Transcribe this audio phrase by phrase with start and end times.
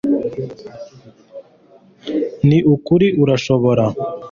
[2.47, 3.85] ni ukuri, urashobora